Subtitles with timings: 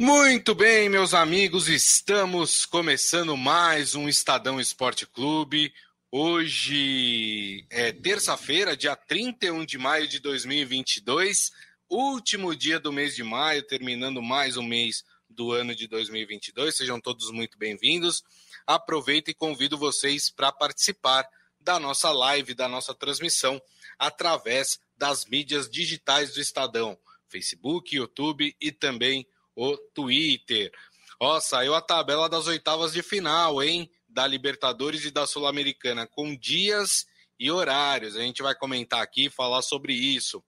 [0.00, 5.74] Muito bem, meus amigos, estamos começando mais um Estadão Esporte Clube.
[6.08, 11.50] Hoje é terça-feira, dia 31 de maio de 2022,
[11.90, 16.76] último dia do mês de maio, terminando mais um mês do ano de 2022.
[16.76, 18.22] Sejam todos muito bem-vindos.
[18.68, 21.28] Aproveito e convido vocês para participar
[21.60, 23.60] da nossa live, da nossa transmissão,
[23.98, 26.96] através das mídias digitais do Estadão,
[27.28, 29.26] Facebook, YouTube e também
[29.58, 30.70] o Twitter.
[31.18, 33.90] Ó, saiu a tabela das oitavas de final, hein?
[34.08, 37.06] Da Libertadores e da Sul-Americana, com dias
[37.40, 38.14] e horários.
[38.14, 40.44] A gente vai comentar aqui, falar sobre isso.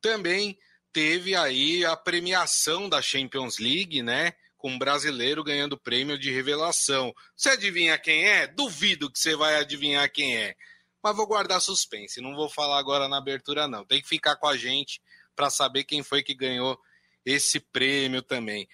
[0.00, 0.58] Também
[0.92, 4.32] teve aí a premiação da Champions League, né?
[4.58, 7.14] Com um brasileiro ganhando prêmio de revelação.
[7.36, 8.48] Você adivinha quem é?
[8.48, 10.56] Duvido que você vai adivinhar quem é.
[11.00, 13.86] Mas vou guardar suspense, não vou falar agora na abertura, não.
[13.86, 15.00] Tem que ficar com a gente
[15.36, 16.78] para saber quem foi que ganhou
[17.24, 18.68] esse prêmio também.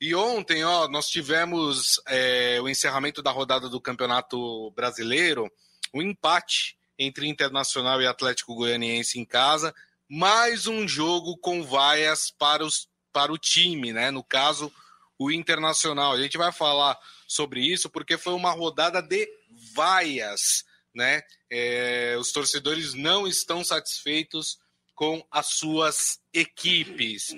[0.00, 5.50] E ontem, ó, nós tivemos é, o encerramento da rodada do Campeonato Brasileiro,
[5.92, 9.74] o um empate entre Internacional e Atlético Goianiense em casa,
[10.08, 14.10] mais um jogo com vaias para, os, para o time, né?
[14.10, 14.72] No caso,
[15.18, 16.12] o Internacional.
[16.12, 19.28] A gente vai falar sobre isso porque foi uma rodada de
[19.74, 21.22] vaias, né?
[21.50, 24.58] É, os torcedores não estão satisfeitos
[24.94, 27.34] com as suas equipes.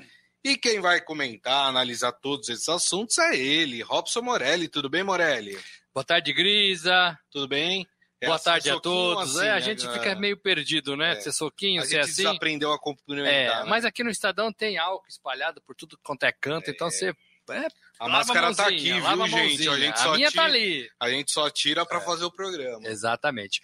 [0.49, 4.67] E quem vai comentar, analisar todos esses assuntos é ele, Robson Morelli.
[4.67, 5.59] Tudo bem, Morelli?
[5.93, 7.19] Boa tarde, Grisa.
[7.31, 7.87] Tudo bem?
[8.19, 9.37] É Boa tarde a todos.
[9.37, 11.13] Assim, é, a né, gente fica meio perdido, né?
[11.13, 11.21] É.
[11.21, 12.25] Ser soquinho, a ser assim.
[12.25, 13.35] A gente aprendeu a cumprimentar.
[13.35, 13.65] É, né?
[13.69, 17.13] Mas aqui no Estadão tem álcool espalhado por tudo quanto é canto, então você
[17.51, 17.67] é,
[17.99, 19.69] a máscara a tá aqui, viu, gente?
[19.69, 20.91] A, gente a minha tira, tá ali.
[21.01, 22.01] A gente só tira para é.
[22.01, 22.87] fazer o programa.
[22.87, 23.61] Exatamente.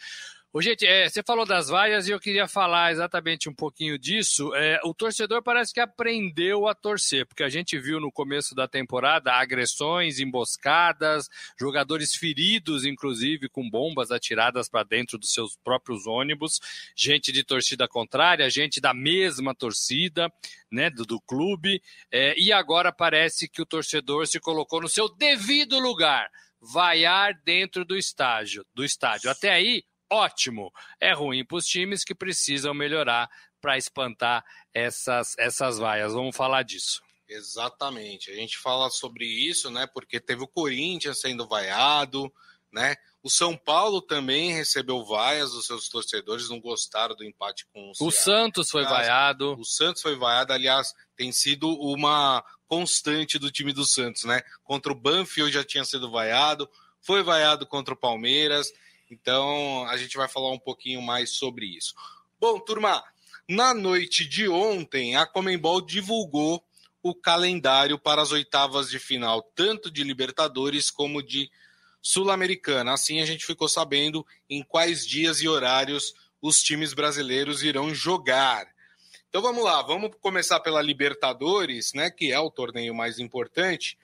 [0.56, 4.54] Ô, gente, é, você falou das vaias e eu queria falar exatamente um pouquinho disso.
[4.54, 8.68] É, o torcedor parece que aprendeu a torcer, porque a gente viu no começo da
[8.68, 16.60] temporada agressões, emboscadas, jogadores feridos, inclusive, com bombas atiradas para dentro dos seus próprios ônibus,
[16.94, 20.32] gente de torcida contrária, gente da mesma torcida,
[20.70, 21.82] né, do, do clube.
[22.12, 27.84] É, e agora parece que o torcedor se colocou no seu devido lugar vaiar dentro
[27.84, 29.28] do estádio, do estádio.
[29.28, 30.72] Até aí, ótimo.
[31.00, 33.28] É ruim para os times que precisam melhorar
[33.60, 36.12] para espantar essas, essas vaias.
[36.12, 37.02] Vamos falar disso.
[37.28, 38.30] Exatamente.
[38.30, 39.86] A gente fala sobre isso, né?
[39.86, 42.32] Porque teve o Corinthians sendo vaiado,
[42.70, 42.94] né?
[43.22, 48.06] O São Paulo também recebeu vaias dos seus torcedores, não gostaram do empate com o
[48.06, 49.58] O Santos foi aliás, vaiado.
[49.58, 54.42] O Santos foi vaiado, aliás, tem sido uma constante do time do Santos, né?
[54.62, 56.68] Contra o Banfield já tinha sido vaiado,
[57.00, 58.70] foi vaiado contra o Palmeiras,
[59.14, 61.94] então, a gente vai falar um pouquinho mais sobre isso.
[62.40, 63.02] Bom, turma,
[63.48, 66.62] na noite de ontem, a Comembol divulgou
[67.02, 71.48] o calendário para as oitavas de final, tanto de Libertadores como de
[72.02, 72.92] Sul-Americana.
[72.92, 78.66] Assim, a gente ficou sabendo em quais dias e horários os times brasileiros irão jogar.
[79.28, 83.96] Então vamos lá, vamos começar pela Libertadores, né, que é o torneio mais importante.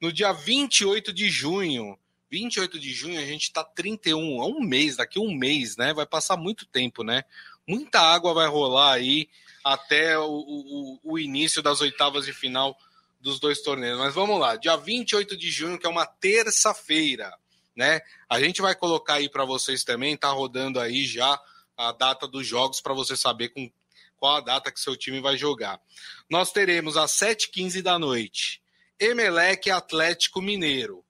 [0.00, 1.98] No dia 28 de junho,
[2.34, 5.94] 28 de junho, a gente está 31, é um mês, daqui um mês, né?
[5.94, 7.22] Vai passar muito tempo, né?
[7.64, 9.28] Muita água vai rolar aí
[9.62, 12.76] até o, o, o início das oitavas de final
[13.20, 14.00] dos dois torneios.
[14.00, 17.32] Mas vamos lá, dia 28 de junho, que é uma terça-feira,
[17.76, 18.00] né?
[18.28, 21.40] A gente vai colocar aí para vocês também, tá rodando aí já
[21.76, 23.70] a data dos jogos para você saber com
[24.16, 25.80] qual a data que seu time vai jogar.
[26.28, 28.60] Nós teremos às 7h15 da noite
[28.98, 31.03] Emelec Atlético Mineiro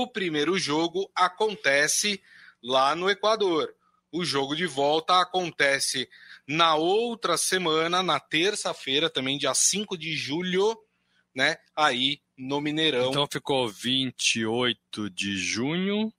[0.00, 2.20] o primeiro jogo acontece
[2.62, 3.74] lá no Equador.
[4.10, 6.08] O jogo de volta acontece
[6.46, 10.76] na outra semana, na terça-feira, também dia 5 de julho,
[11.34, 11.56] né?
[11.74, 13.10] Aí no Mineirão.
[13.10, 16.12] Então ficou 28 de junho.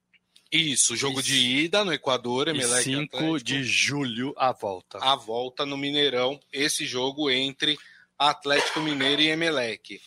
[0.50, 3.44] Isso, jogo de ida no Equador, Emelec e 5 Atlético.
[3.44, 4.98] de julho a volta.
[4.98, 7.76] A volta no Mineirão, esse jogo entre
[8.16, 10.00] Atlético Mineiro e Emelec.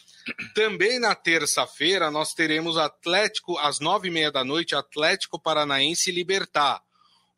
[0.54, 6.82] Também na terça-feira nós teremos Atlético, às nove e meia da noite, Atlético Paranaense Libertar.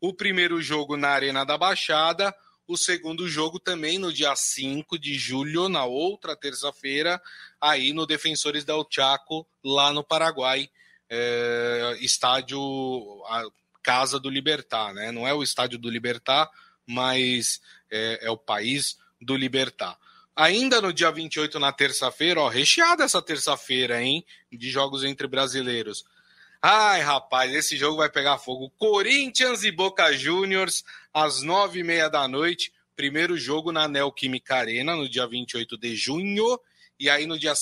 [0.00, 2.34] O primeiro jogo na Arena da Baixada,
[2.66, 7.20] o segundo jogo também no dia 5 de julho, na outra terça-feira,
[7.60, 10.70] aí no Defensores del Chaco, lá no Paraguai,
[11.08, 12.60] é, estádio
[13.26, 13.44] a
[13.82, 15.10] Casa do Libertar, né?
[15.10, 16.48] Não é o estádio do Libertar,
[16.86, 17.60] mas
[17.90, 19.98] é, é o país do Libertar.
[20.40, 24.24] Ainda no dia 28, na terça-feira, ó, recheada essa terça-feira, hein?
[24.50, 26.02] De jogos entre brasileiros.
[26.62, 28.72] Ai, rapaz, esse jogo vai pegar fogo.
[28.78, 30.82] Corinthians e Boca Juniors,
[31.12, 32.72] às nove e meia da noite.
[32.96, 36.58] Primeiro jogo na Neoquímica Arena, no dia 28 de junho.
[36.98, 37.52] E aí, no dia,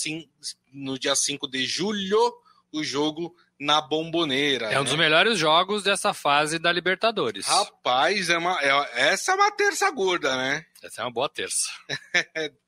[0.72, 2.32] no dia 5 de julho,
[2.70, 4.66] o jogo na Bomboneira.
[4.66, 7.44] É um dos melhores jogos dessa fase da Libertadores.
[7.44, 10.64] Rapaz, é uma, é, essa é uma terça gorda, né?
[10.81, 11.69] Essa é uma boa terça.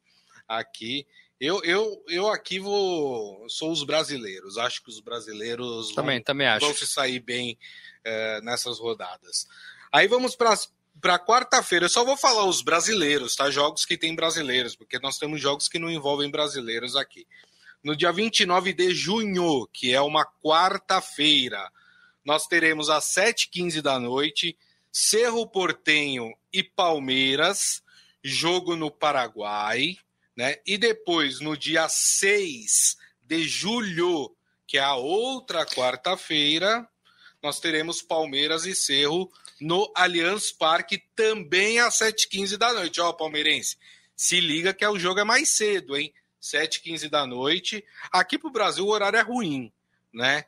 [0.51, 1.07] aqui.
[1.41, 3.49] Eu, eu, eu aqui vou.
[3.49, 4.59] Sou os brasileiros.
[4.59, 6.67] Acho que os brasileiros também, vão, também acho.
[6.67, 7.57] vão se sair bem
[8.05, 9.47] é, nessas rodadas.
[9.93, 10.55] Aí vamos para
[11.01, 11.87] para quarta-feira.
[11.87, 13.51] Eu só vou falar os brasileiros, tá?
[13.51, 17.27] Jogos que tem brasileiros, porque nós temos jogos que não envolvem brasileiros aqui.
[17.83, 21.71] No dia 29 de junho, que é uma quarta-feira,
[22.23, 24.59] nós teremos às 7h15 da noite
[24.93, 27.83] Cerro Portenho e Palmeiras,
[28.23, 29.97] jogo no Paraguai,
[30.41, 30.57] né?
[30.67, 34.35] E depois, no dia 6 de julho,
[34.67, 36.89] que é a outra quarta-feira,
[37.43, 43.03] nós teremos Palmeiras e Cerro no Allianz Parque, também às 7h15 da noite.
[43.03, 43.77] Ó, palmeirense,
[44.17, 46.11] se liga que o jogo é mais cedo, hein?
[46.41, 47.85] 7h15 da noite.
[48.11, 49.71] Aqui pro Brasil o horário é ruim,
[50.11, 50.47] né?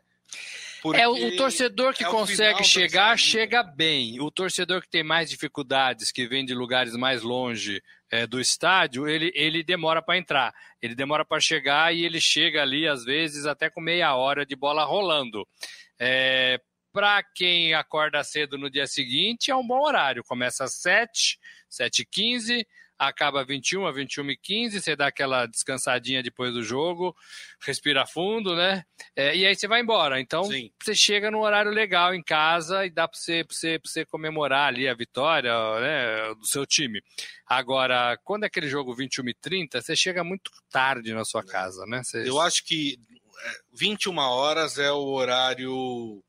[0.83, 4.19] Porque é o, torcedor que é consegue chegar, chega bem.
[4.23, 9.09] O torcedor que tem mais dificuldades, que vem de lugares mais longe é, do estádio,
[9.09, 10.55] ele, ele demora para entrar.
[10.83, 14.55] Ele demora para chegar e ele chega ali, às vezes, até com meia hora de
[14.55, 15.49] bola rolando.
[15.99, 16.61] É,
[16.93, 20.23] para quem acorda cedo no dia seguinte, é um bom horário.
[20.25, 21.39] Começa às 7,
[21.71, 22.67] 7h15,
[23.09, 27.15] acaba 21 a 21 e 15, você dá aquela descansadinha depois do jogo,
[27.61, 28.85] respira fundo, né?
[29.17, 30.21] É, e aí você vai embora.
[30.21, 30.71] Então Sim.
[30.83, 34.89] você chega num horário legal em casa e dá para você, você, você comemorar ali
[34.89, 37.03] a vitória né, do seu time.
[37.47, 41.85] Agora, quando é aquele jogo 21 e 30, você chega muito tarde na sua casa,
[41.87, 42.03] né?
[42.05, 42.29] Você...
[42.29, 42.99] Eu acho que
[43.73, 46.23] 21 é, horas é o horário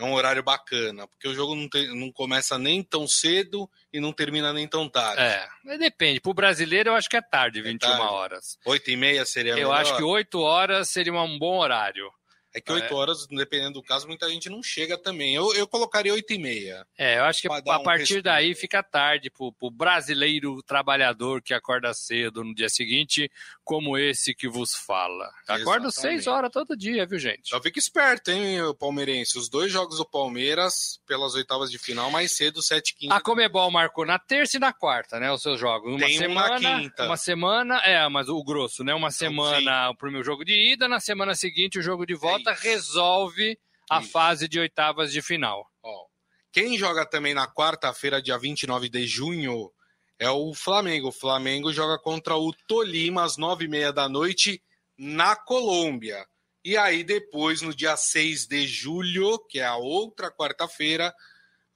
[0.00, 4.00] é um horário bacana, porque o jogo não, tem, não começa nem tão cedo e
[4.00, 5.22] não termina nem tão tarde.
[5.22, 6.20] É, depende.
[6.20, 8.12] Para o brasileiro, eu acho que é tarde, 21 é tarde.
[8.12, 8.58] horas.
[8.64, 9.68] 8 e meia seria eu melhor?
[9.68, 12.10] Eu acho que 8 horas seria um bom horário.
[12.52, 12.96] É que 8 é.
[12.96, 15.34] horas, dependendo do caso, muita gente não chega também.
[15.34, 16.86] Eu, eu colocaria 8 e meia.
[16.98, 18.24] É, eu acho que a um partir respeito.
[18.24, 23.30] daí fica tarde pro, pro brasileiro trabalhador que acorda cedo no dia seguinte,
[23.62, 25.30] como esse que vos fala.
[25.46, 27.42] Acordo 6 horas todo dia, viu, gente?
[27.46, 29.38] Então fica esperto, hein, o palmeirense.
[29.38, 33.70] Os dois jogos do Palmeiras pelas oitavas de final, mais cedo, 7 15 A Comebol
[33.70, 35.90] marcou na terça e na quarta, né, os seus jogos.
[35.90, 37.04] Uma Tem semana, uma quinta.
[37.04, 38.92] Uma semana, é, mas o grosso, né?
[38.92, 39.92] Uma então, semana sim.
[39.92, 43.58] o primeiro jogo de ida, na semana seguinte o jogo de volta volta resolve
[43.90, 44.10] a Isso.
[44.10, 45.66] fase de oitavas de final.
[45.82, 46.06] Ó,
[46.52, 49.70] quem joga também na quarta-feira, dia 29 de junho,
[50.18, 51.08] é o Flamengo.
[51.08, 54.62] O Flamengo joga contra o Tolima às nove e meia da noite
[54.98, 56.26] na Colômbia.
[56.64, 61.14] E aí depois, no dia 6 de julho, que é a outra quarta-feira,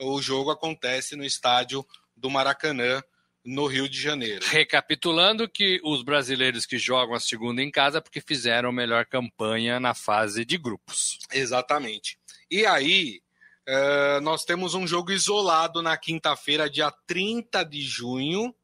[0.00, 3.02] o jogo acontece no estádio do Maracanã,
[3.44, 4.44] no Rio de Janeiro.
[4.46, 9.94] Recapitulando que os brasileiros que jogam a segunda em casa porque fizeram melhor campanha na
[9.94, 11.18] fase de grupos.
[11.30, 12.18] Exatamente.
[12.50, 13.20] E aí,
[13.68, 18.54] uh, nós temos um jogo isolado na quinta-feira, dia 30 de junho,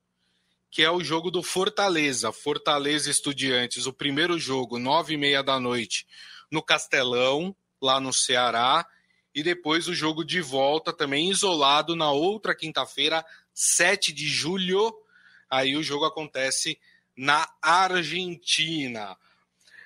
[0.70, 2.32] que é o jogo do Fortaleza.
[2.32, 6.06] Fortaleza Estudiantes, o primeiro jogo, nove e meia da noite,
[6.50, 8.86] no Castelão, lá no Ceará.
[9.34, 13.24] E depois o jogo de volta, também isolado, na outra quinta-feira,
[13.60, 14.90] 7 de julho.
[15.50, 16.78] Aí o jogo acontece
[17.14, 19.16] na Argentina.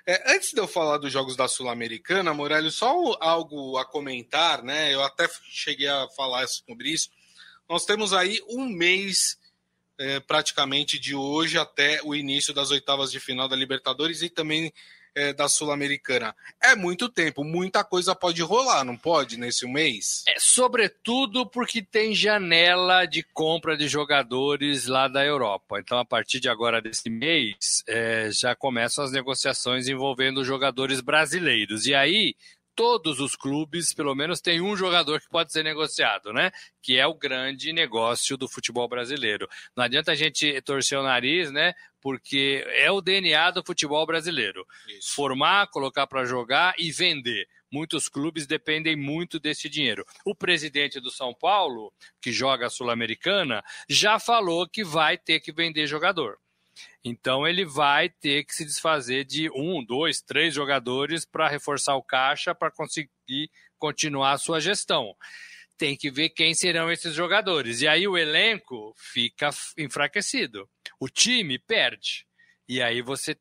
[0.07, 4.95] É, antes de eu falar dos jogos da Sul-Americana, Morelli, só algo a comentar, né?
[4.95, 7.11] Eu até cheguei a falar sobre isso.
[7.69, 9.39] Nós temos aí um mês
[9.99, 14.73] é, praticamente de hoje até o início das oitavas de final da Libertadores e também
[15.15, 16.35] é, da Sul-Americana.
[16.63, 20.25] É muito tempo, muita coisa pode rolar, não pode, nesse mês?
[20.27, 25.79] É, sobretudo porque tem janela de compra de jogadores lá da Europa.
[25.79, 31.87] Então, a partir de agora desse mês, é, já começam as negociações envolvendo jogadores brasileiros.
[31.87, 32.35] E aí,
[32.75, 36.51] todos os clubes, pelo menos, tem um jogador que pode ser negociado, né?
[36.83, 39.49] Que é o grande negócio do futebol brasileiro.
[39.77, 41.75] Não adianta a gente torcer o nariz, né?
[42.01, 44.67] Porque é o DNA do futebol brasileiro.
[44.89, 45.15] Isso.
[45.15, 47.47] Formar, colocar para jogar e vender.
[47.73, 50.05] Muitos clubes dependem muito desse dinheiro.
[50.25, 55.53] O presidente do São Paulo, que joga a Sul-Americana, já falou que vai ter que
[55.53, 56.39] vender jogador.
[57.03, 62.03] Então ele vai ter que se desfazer de um, dois, três jogadores para reforçar o
[62.03, 65.15] caixa para conseguir continuar a sua gestão.
[65.77, 67.83] Tem que ver quem serão esses jogadores.
[67.83, 70.69] E aí o elenco fica enfraquecido.
[71.01, 72.27] O time perde.
[72.69, 73.37] E aí você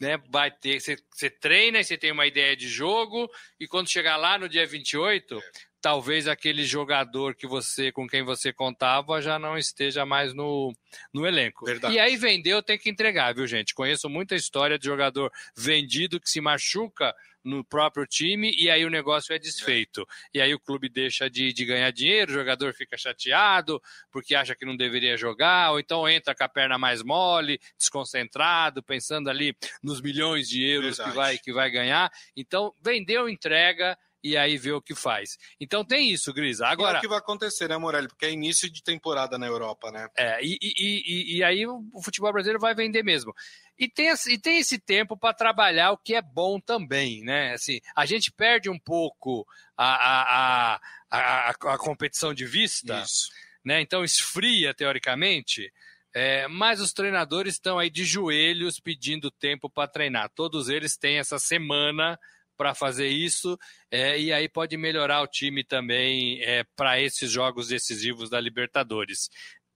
[0.00, 0.80] né, vai ter.
[0.80, 4.66] Você, você treina, você tem uma ideia de jogo, e quando chegar lá no dia
[4.66, 5.42] 28,
[5.86, 10.74] talvez aquele jogador que você com quem você contava já não esteja mais no,
[11.14, 11.64] no elenco.
[11.64, 11.94] Verdade.
[11.94, 13.72] E aí vendeu, tem que entregar, viu, gente?
[13.72, 17.14] Conheço muita história de jogador vendido que se machuca
[17.44, 20.00] no próprio time e aí o negócio é desfeito.
[20.00, 20.38] É.
[20.38, 24.56] E aí o clube deixa de, de ganhar dinheiro, o jogador fica chateado porque acha
[24.56, 29.56] que não deveria jogar, ou então entra com a perna mais mole, desconcentrado, pensando ali
[29.80, 32.10] nos milhões de euros que vai, que vai ganhar.
[32.36, 35.38] Então, vendeu, entrega e aí vê o que faz.
[35.60, 36.66] Então tem isso, Grisa.
[36.66, 36.94] Agora.
[36.94, 38.08] E é o que vai acontecer, né, Morelli?
[38.08, 40.08] Porque é início de temporada na Europa, né?
[40.16, 43.32] É, e, e, e, e aí o futebol brasileiro vai vender mesmo.
[43.78, 47.52] E tem, e tem esse tempo para trabalhar o que é bom também, né?
[47.52, 50.80] Assim, a gente perde um pouco a, a, a,
[51.10, 53.30] a, a competição de vista, Isso.
[53.64, 53.80] né?
[53.80, 55.72] Então esfria teoricamente.
[56.14, 60.30] É, mas os treinadores estão aí de joelhos pedindo tempo para treinar.
[60.34, 62.18] Todos eles têm essa semana
[62.56, 63.58] para fazer isso
[63.90, 69.28] é, e aí pode melhorar o time também é, para esses jogos decisivos da Libertadores.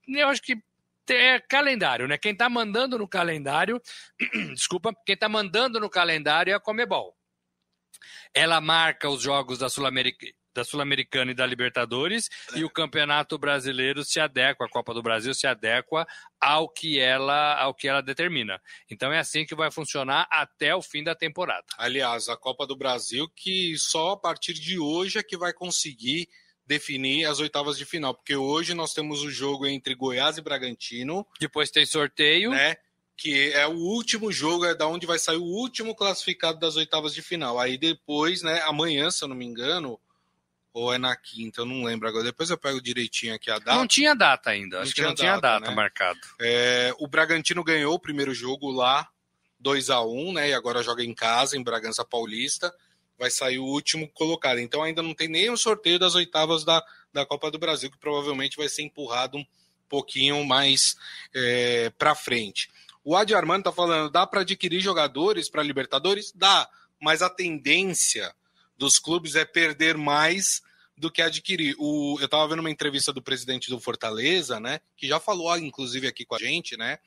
[0.07, 0.57] Eu acho que
[1.09, 2.17] é calendário, né?
[2.17, 3.81] Quem está mandando no calendário,
[4.53, 7.15] desculpa, quem está mandando no calendário é a Comebol.
[8.33, 12.59] Ela marca os jogos da Sul-Americana da Sul-Americana e da Libertadores é.
[12.59, 16.05] e o Campeonato Brasileiro se adequa, a Copa do Brasil se adequa
[16.39, 18.61] ao que ela ao que ela determina.
[18.89, 21.65] Então é assim que vai funcionar até o fim da temporada.
[21.77, 26.27] Aliás, a Copa do Brasil que só a partir de hoje é que vai conseguir
[26.65, 31.25] definir as oitavas de final, porque hoje nós temos o jogo entre Goiás e Bragantino.
[31.39, 32.51] Depois tem sorteio.
[32.51, 32.75] Né?
[33.17, 37.13] Que é o último jogo, é da onde vai sair o último classificado das oitavas
[37.13, 37.59] de final.
[37.59, 39.99] Aí depois, né, amanhã, se eu não me engano,
[40.73, 42.23] ou é na quinta, eu não lembro agora.
[42.23, 43.75] Depois eu pego direitinho aqui a data.
[43.75, 45.75] Não tinha data ainda, não acho que não tinha data, data né?
[45.75, 46.19] marcada.
[46.39, 49.07] É, o Bragantino ganhou o primeiro jogo lá,
[49.59, 50.49] 2 a 1 né?
[50.49, 52.73] E agora joga em casa, em Bragança Paulista
[53.21, 54.57] vai sair o último colocado.
[54.57, 57.99] Então ainda não tem nem o sorteio das oitavas da, da Copa do Brasil, que
[57.99, 59.45] provavelmente vai ser empurrado um
[59.87, 60.95] pouquinho mais
[61.31, 62.71] é, para frente.
[63.03, 66.31] O Adi Armando está falando, dá para adquirir jogadores para Libertadores?
[66.33, 68.33] Dá, mas a tendência
[68.77, 70.61] dos clubes é perder mais
[70.95, 71.75] do que adquirir.
[71.79, 76.07] O, eu estava vendo uma entrevista do presidente do Fortaleza, né, que já falou, inclusive,
[76.07, 76.99] aqui com a gente, né,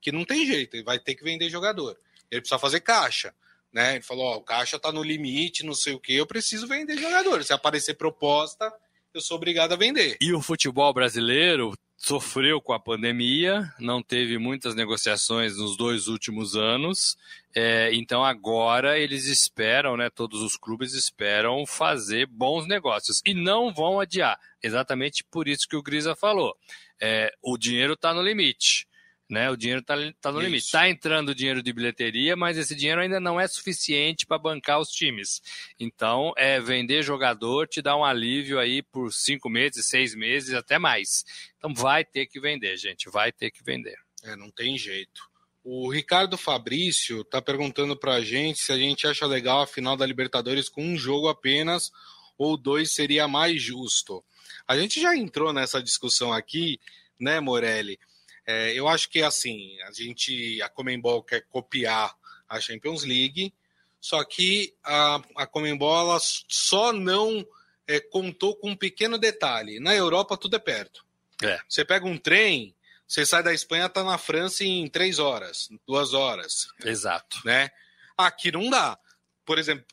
[0.00, 1.98] que não tem jeito, ele vai ter que vender jogador.
[2.30, 3.34] Ele precisa fazer caixa
[3.74, 3.96] né?
[3.96, 6.96] Ele falou: ó, o caixa tá no limite, não sei o que, eu preciso vender
[6.96, 7.48] jogadores.
[7.48, 8.72] Se aparecer proposta,
[9.12, 10.16] eu sou obrigado a vender.
[10.20, 11.74] E o futebol brasileiro
[12.04, 17.16] sofreu com a pandemia, não teve muitas negociações nos dois últimos anos,
[17.56, 20.10] é, então agora eles esperam, né?
[20.10, 24.38] Todos os clubes esperam fazer bons negócios e não vão adiar.
[24.62, 26.54] Exatamente por isso que o Grisa falou.
[27.00, 28.86] É, o dinheiro está no limite.
[29.28, 29.50] Né?
[29.50, 30.46] O dinheiro está tá no Isso.
[30.46, 30.64] limite.
[30.66, 34.90] Está entrando dinheiro de bilheteria, mas esse dinheiro ainda não é suficiente para bancar os
[34.90, 35.40] times.
[35.80, 40.78] Então, é vender jogador te dá um alívio aí por cinco meses, seis meses, até
[40.78, 41.24] mais.
[41.56, 43.08] Então, vai ter que vender, gente.
[43.08, 43.96] Vai ter que vender.
[44.22, 45.22] É, não tem jeito.
[45.62, 49.96] O Ricardo Fabrício está perguntando para a gente se a gente acha legal a final
[49.96, 51.90] da Libertadores com um jogo apenas
[52.36, 54.22] ou dois seria mais justo.
[54.68, 56.78] A gente já entrou nessa discussão aqui,
[57.18, 57.98] né, Morelli?
[58.46, 62.14] É, eu acho que assim, a gente, a Comembol quer copiar
[62.48, 63.52] a Champions League,
[64.00, 67.46] só que a, a Comembol só não
[67.86, 69.80] é, contou com um pequeno detalhe.
[69.80, 71.04] Na Europa tudo é perto.
[71.42, 71.58] É.
[71.68, 72.74] Você pega um trem,
[73.06, 76.68] você sai da Espanha, tá na França em três horas, duas horas.
[76.84, 77.40] Exato.
[77.44, 77.70] Né?
[78.16, 78.98] Aqui não dá.
[79.44, 79.86] Por exemplo,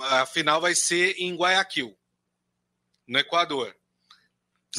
[0.00, 1.96] a final vai ser em Guayaquil,
[3.06, 3.75] no Equador.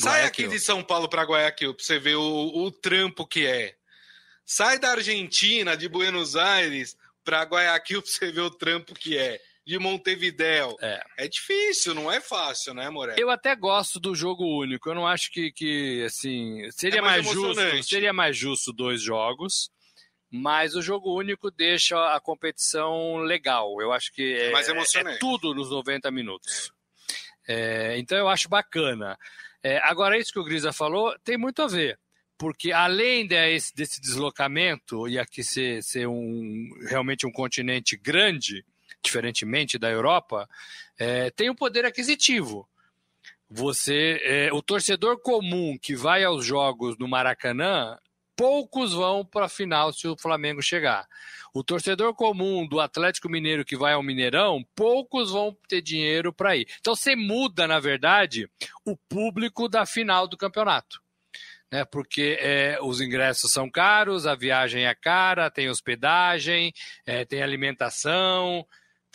[0.01, 3.75] Sai aqui de São Paulo para Guayaquil para você ver o, o trampo que é.
[4.45, 9.39] Sai da Argentina, de Buenos Aires, para Guayaquil para você ver o trampo que é.
[9.65, 10.77] De Montevidéu.
[10.79, 11.03] É.
[11.17, 13.19] é difícil, não é fácil, né, Moreira?
[13.19, 14.89] Eu até gosto do jogo único.
[14.89, 17.83] Eu não acho que, que assim, seria é mais, mais justo.
[17.83, 19.69] Seria mais justo dois jogos
[20.29, 23.81] mas o jogo único deixa a competição legal.
[23.81, 26.71] Eu acho que é, é, é tudo nos 90 minutos.
[26.73, 26.77] É.
[27.47, 29.17] É, então eu acho bacana.
[29.63, 31.99] É, agora, isso que o Grisa falou tem muito a ver,
[32.37, 38.63] porque além desse, desse deslocamento, e aqui ser, ser um, realmente um continente grande,
[39.03, 40.47] diferentemente da Europa,
[40.97, 42.67] é, tem um poder aquisitivo.
[43.49, 47.97] Você, é, o torcedor comum que vai aos jogos no Maracanã
[48.37, 51.07] poucos vão para a final se o Flamengo chegar.
[51.53, 56.55] O torcedor comum do Atlético Mineiro que vai ao Mineirão, poucos vão ter dinheiro para
[56.55, 56.67] ir.
[56.79, 58.47] Então você muda, na verdade,
[58.85, 61.01] o público da final do campeonato.
[61.69, 66.71] Né, porque é, os ingressos são caros, a viagem é cara, tem hospedagem,
[67.05, 68.65] é, tem alimentação,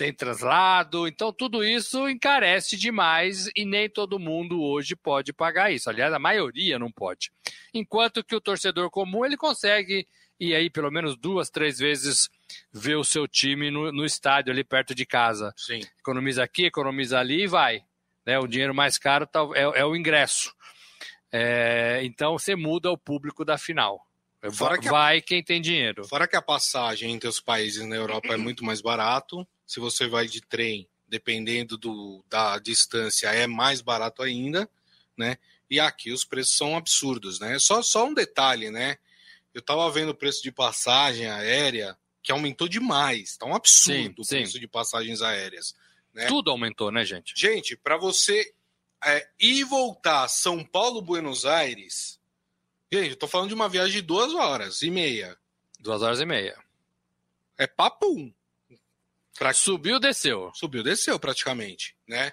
[0.02, 5.88] tem traslado, então tudo isso encarece demais e nem todo mundo hoje pode pagar isso.
[5.88, 7.30] Aliás, a maioria não pode.
[7.72, 10.08] Enquanto que o torcedor comum ele consegue
[10.40, 12.28] ir aí pelo menos duas, três vezes
[12.72, 15.54] ver o seu time no, no estádio ali perto de casa.
[15.56, 15.82] Sim.
[16.00, 17.84] Economiza aqui, economiza ali e vai.
[18.26, 18.40] Né?
[18.40, 20.52] O dinheiro mais caro tá, é, é o ingresso.
[21.30, 24.04] É, então você muda o público da final.
[24.50, 26.04] Fora vai a, quem tem dinheiro.
[26.08, 29.46] Fora que a passagem entre os países na Europa é muito mais barato.
[29.72, 34.68] Se você vai de trem, dependendo do, da distância, é mais barato ainda,
[35.16, 35.38] né?
[35.70, 37.58] E aqui os preços são absurdos, né?
[37.58, 38.98] Só, só um detalhe, né?
[39.54, 43.38] Eu estava vendo o preço de passagem aérea, que aumentou demais.
[43.38, 45.74] Tá um absurdo sim, o preço de passagens aéreas.
[46.12, 46.26] Né?
[46.26, 47.32] Tudo aumentou, né, gente?
[47.34, 48.52] Gente, para você
[49.02, 52.20] é, ir e voltar São Paulo-Buenos Aires,
[52.92, 55.34] Gente, eu tô falando de uma viagem de duas horas e meia.
[55.80, 56.62] Duas horas e meia.
[57.56, 58.30] É papo
[59.38, 59.52] Pra...
[59.52, 60.50] Subiu, desceu.
[60.54, 62.32] Subiu, desceu praticamente, né?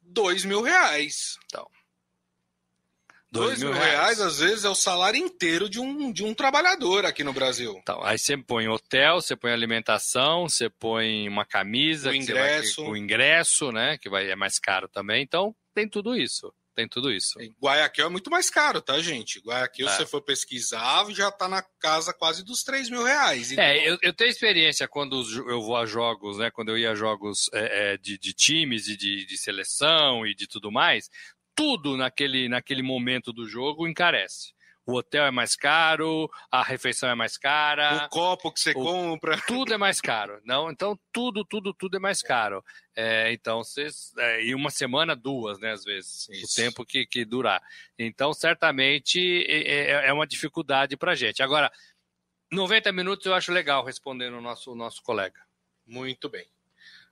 [0.00, 1.38] Dois mil reais.
[1.46, 1.68] Então.
[3.30, 3.92] Dois, dois mil, mil reais.
[3.92, 4.20] reais.
[4.20, 7.76] às vezes, é o salário inteiro de um, de um trabalhador aqui no Brasil.
[7.82, 12.82] Então, aí você põe hotel, você põe alimentação, você põe uma camisa, o ingresso.
[12.84, 13.98] o ingresso, né?
[13.98, 15.22] Que vai, é mais caro também.
[15.22, 17.36] Então, tem tudo isso tem tudo isso.
[17.60, 19.40] Guayaquil é muito mais caro, tá, gente?
[19.40, 19.90] Guayaquil, é.
[19.90, 23.50] se você for pesquisar, já tá na casa quase dos 3 mil reais.
[23.50, 23.64] Então...
[23.64, 26.52] É, eu, eu, tenho experiência quando eu vou a jogos, né?
[26.52, 30.36] Quando eu ia a jogos é, é, de, de, times e de, de seleção e
[30.36, 31.10] de tudo mais,
[31.52, 34.52] tudo naquele, naquele momento do jogo encarece
[34.88, 38.06] o hotel é mais caro, a refeição é mais cara.
[38.06, 39.36] O copo que você o, compra.
[39.46, 40.40] Tudo é mais caro.
[40.46, 42.64] Não, então tudo, tudo, tudo é mais caro.
[42.96, 44.14] É, então, vocês.
[44.16, 46.46] É, e uma semana, duas, né, às vezes, Isso.
[46.46, 47.62] o tempo que, que durar.
[47.98, 51.42] Então, certamente é, é, é uma dificuldade para gente.
[51.42, 51.70] Agora,
[52.50, 55.38] 90 minutos eu acho legal respondendo o nosso, nosso colega.
[55.86, 56.46] Muito bem.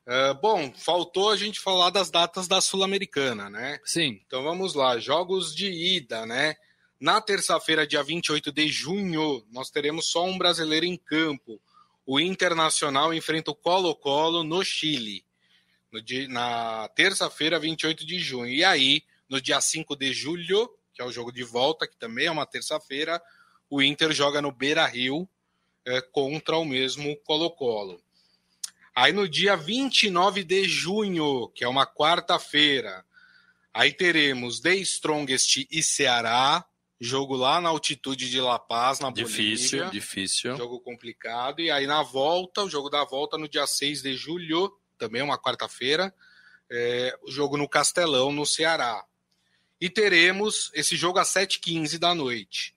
[0.07, 3.79] Uh, bom, faltou a gente falar das datas da Sul-Americana, né?
[3.85, 4.19] Sim.
[4.27, 6.57] Então vamos lá, jogos de ida, né?
[6.99, 11.61] Na terça-feira, dia 28 de junho, nós teremos só um brasileiro em campo.
[12.07, 15.25] O Internacional enfrenta o Colo-Colo no Chile.
[15.93, 18.51] No dia, na terça-feira, 28 de junho.
[18.51, 22.27] E aí, no dia 5 de julho, que é o jogo de volta, que também
[22.27, 23.23] é uma terça-feira,
[23.69, 25.29] o Inter joga no Beira Rio
[25.85, 28.01] é, contra o mesmo Colo-Colo.
[28.95, 33.05] Aí no dia 29 de junho, que é uma quarta-feira,
[33.75, 36.65] aí teremos The Strongest e Ceará,
[36.99, 39.91] Jogo lá na altitude de La Paz, na difícil, Bolívia.
[39.91, 41.61] Difícil, Jogo complicado.
[41.61, 45.39] E aí na volta, o jogo da volta no dia 6 de julho, também uma
[45.39, 46.15] quarta-feira,
[46.71, 49.05] é, o jogo no Castelão, no Ceará.
[49.81, 52.75] E teremos esse jogo às 7h15 da noite.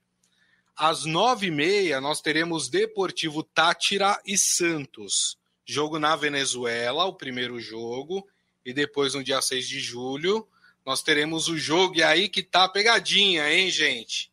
[0.76, 5.38] Às 9h30, nós teremos Deportivo Tátira e Santos.
[5.66, 8.28] Jogo na Venezuela, o primeiro jogo.
[8.66, 10.48] E depois, no dia 6 de julho,
[10.90, 14.32] nós teremos o jogo, e aí que tá a pegadinha, hein, gente?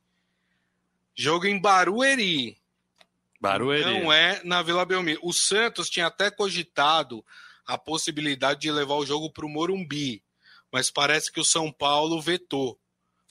[1.15, 2.57] Jogo em Barueri.
[3.39, 3.85] Barueri.
[3.85, 5.21] Não é na Vila Belmiro.
[5.23, 7.23] O Santos tinha até cogitado
[7.67, 10.23] a possibilidade de levar o jogo para o Morumbi,
[10.73, 12.81] mas parece que o São Paulo vetou.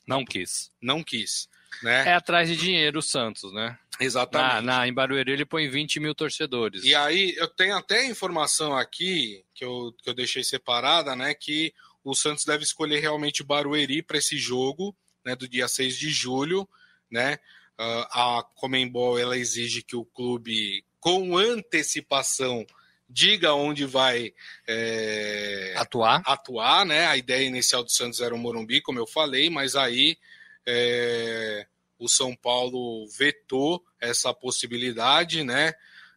[0.05, 0.71] Não quis.
[0.79, 1.49] Não quis.
[1.81, 2.07] Né?
[2.07, 3.75] É atrás de dinheiro o Santos, né?
[3.99, 4.53] Exatamente.
[4.53, 6.83] Na, na, em Barueri ele põe 20 mil torcedores.
[6.83, 11.33] E aí eu tenho até informação aqui que eu, que eu deixei separada, né?
[11.33, 11.73] Que
[12.05, 16.69] o Santos deve escolher realmente Barueri para esse jogo, né, do dia 6 de julho,
[17.09, 17.39] né?
[17.77, 22.65] Uh, a Comembol ela exige que o clube com antecipação
[23.09, 24.33] diga onde vai
[24.67, 26.21] é, atuar.
[26.25, 27.05] atuar, né?
[27.07, 30.17] A ideia inicial do Santos era o Morumbi, como eu falei, mas aí
[30.65, 31.67] é,
[31.99, 35.73] o São Paulo vetou essa possibilidade, né?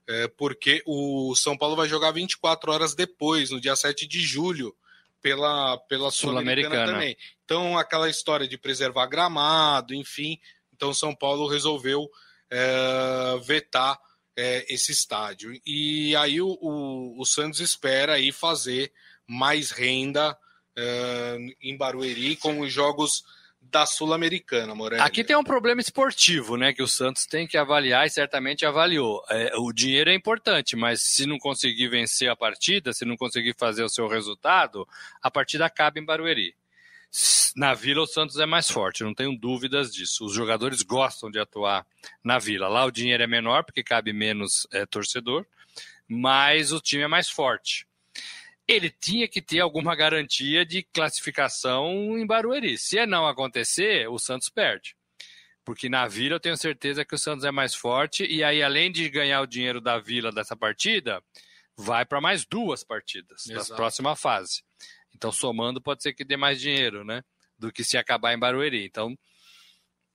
[0.06, 4.74] É, porque o São Paulo vai jogar 24 horas depois, no dia 7 de julho,
[5.20, 7.16] pela, pela Sul-Americana Sul também.
[7.44, 10.38] Então, aquela história de preservar gramado, enfim.
[10.74, 12.08] Então, São Paulo resolveu
[12.50, 13.98] é, vetar
[14.36, 15.52] é, esse estádio.
[15.66, 18.92] E aí o, o, o, Santos espera aí fazer
[19.26, 20.38] mais renda
[20.76, 23.24] é, em Barueri com os jogos
[23.70, 25.02] da Sul-Americana, Morelli.
[25.02, 29.22] Aqui tem um problema esportivo, né, que o Santos tem que avaliar e certamente avaliou.
[29.28, 33.54] É, o dinheiro é importante, mas se não conseguir vencer a partida, se não conseguir
[33.58, 34.86] fazer o seu resultado,
[35.22, 36.54] a partida acaba em Barueri.
[37.56, 40.26] Na Vila, o Santos é mais forte, não tenho dúvidas disso.
[40.26, 41.86] Os jogadores gostam de atuar
[42.22, 42.68] na Vila.
[42.68, 45.46] Lá o dinheiro é menor, porque cabe menos é, torcedor,
[46.06, 47.87] mas o time é mais forte
[48.68, 52.76] ele tinha que ter alguma garantia de classificação em Barueri.
[52.76, 54.94] Se não acontecer, o Santos perde.
[55.64, 58.92] Porque na Vila eu tenho certeza que o Santos é mais forte, e aí, além
[58.92, 61.22] de ganhar o dinheiro da Vila dessa partida,
[61.76, 63.70] vai para mais duas partidas Exato.
[63.70, 64.62] da próxima fase.
[65.14, 67.22] Então, somando, pode ser que dê mais dinheiro, né?
[67.58, 68.84] Do que se acabar em Barueri.
[68.84, 69.16] Então,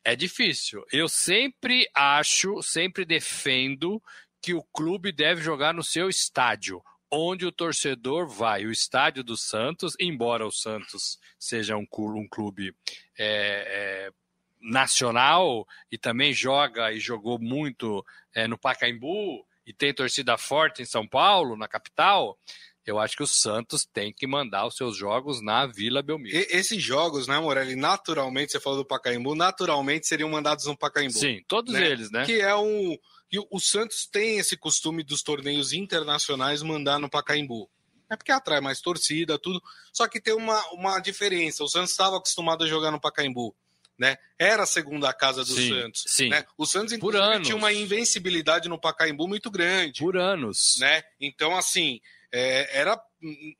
[0.03, 0.83] é difícil.
[0.91, 4.01] Eu sempre acho, sempre defendo
[4.41, 8.65] que o clube deve jogar no seu estádio, onde o torcedor vai.
[8.65, 12.75] O estádio do Santos, embora o Santos seja um, clube
[13.17, 14.11] é, é,
[14.59, 20.85] nacional e também joga e jogou muito é, no Pacaembu e tem torcida forte em
[20.85, 22.37] São Paulo, na capital,
[22.85, 26.35] eu acho que o Santos tem que mandar os seus jogos na Vila Belmiro.
[26.35, 31.13] E, esses jogos, né, Morelli, naturalmente, você falou do Pacaembu, naturalmente seriam mandados no Pacaembu.
[31.13, 31.87] Sim, todos né?
[31.87, 32.25] eles, né?
[32.25, 32.97] Que é um...
[33.33, 37.67] E o Santos tem esse costume dos torneios internacionais mandar no Pacaembu.
[38.09, 39.59] É porque atrai mais torcida, tudo.
[39.91, 41.63] Só que tem uma, uma diferença.
[41.63, 43.55] O Santos estava acostumado a jogar no Pacaembu
[43.97, 44.17] né?
[44.37, 46.03] Era a segunda casa do sim, Santos.
[46.07, 46.29] Sim.
[46.29, 46.45] Né?
[46.57, 49.99] O Santos, inclusive, tinha uma invencibilidade no Pacaembu muito grande.
[49.99, 50.75] Por anos.
[50.79, 51.03] Né?
[51.19, 52.99] Então, assim, é, era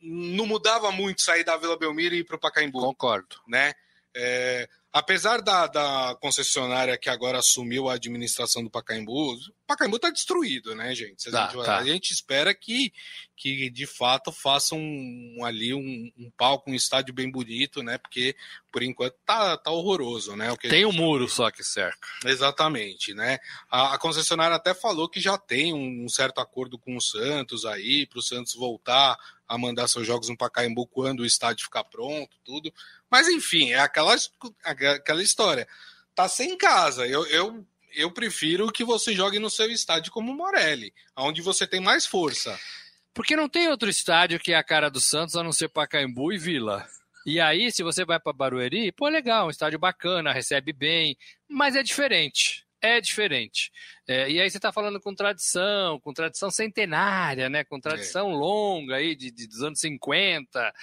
[0.01, 2.79] não mudava muito sair da Vila Belmiro e ir para o Pacaembu.
[2.79, 3.37] Concordo.
[3.47, 3.73] Né?
[4.13, 10.11] É, apesar da, da, concessionária que agora assumiu a administração do Pacaembu, o Pacaembu está
[10.11, 11.31] destruído, né, gente?
[11.31, 11.77] Tá, a, gente tá.
[11.77, 12.93] a, gente espera que,
[13.35, 17.97] que de fato façam um, ali um, um, palco, um estádio bem bonito, né?
[17.97, 18.35] Porque
[18.71, 20.55] por enquanto tá, tá horroroso, né?
[20.57, 22.07] tem um muro só que cerca.
[22.25, 23.39] Exatamente, né?
[23.69, 27.65] A, a concessionária até falou que já tem um, um certo acordo com o Santos
[27.65, 29.17] aí, para o Santos voltar
[29.47, 32.73] a mandar seus jogos no Pacaembu quando o estádio ficar pronto, tudo.
[33.09, 34.15] Mas enfim, é aquela,
[34.63, 35.67] aquela história.
[36.15, 37.07] Tá sem casa.
[37.07, 41.67] Eu, eu, eu prefiro que você jogue no seu estádio como o Morelli, onde você
[41.67, 42.59] tem mais força.
[43.13, 46.33] Porque não tem outro estádio que é a cara do Santos a não ser Pacaembu
[46.33, 46.87] e Vila.
[47.25, 51.15] E aí, se você vai para Barueri, pô, legal, um estádio bacana, recebe bem,
[51.47, 52.65] mas é diferente.
[52.81, 53.71] É diferente.
[54.05, 57.63] É, e aí você está falando com tradição, com tradição centenária, né?
[57.63, 58.33] Com tradição é.
[58.35, 60.73] longa aí de, de, dos anos 50.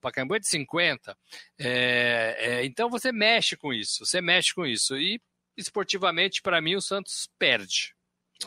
[0.00, 1.14] Pacaembu é de 50.
[1.58, 4.96] É, é, então você mexe com isso, você mexe com isso.
[4.96, 5.20] E
[5.54, 7.94] esportivamente, para mim, o Santos perde.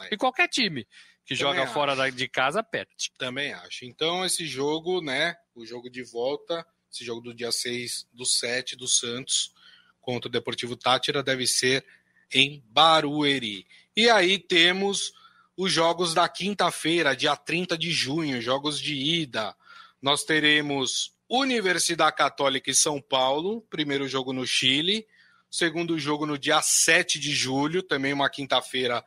[0.02, 0.16] É.
[0.16, 0.88] E qualquer time
[1.26, 1.74] que Também joga acho.
[1.74, 3.12] fora de casa perde.
[3.18, 3.86] Também acho.
[3.86, 5.36] Então, esse jogo, né?
[5.56, 9.54] O jogo de volta, esse jogo do dia 6 do 7 do Santos
[10.00, 11.84] contra o Deportivo Tátira deve ser
[12.32, 13.66] em Barueri.
[13.98, 15.14] E aí temos
[15.58, 19.56] os jogos da quinta-feira, dia 30 de junho, jogos de ida.
[20.02, 25.08] Nós teremos Universidade Católica e São Paulo, primeiro jogo no Chile,
[25.50, 29.04] segundo jogo no dia 7 de julho, também uma quinta-feira